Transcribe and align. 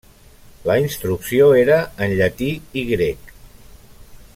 La 0.69 0.77
instrucció 0.83 1.51
era 1.59 1.77
en 2.07 2.17
llatí 2.23 2.51
i 2.83 2.87
grec. 2.93 3.33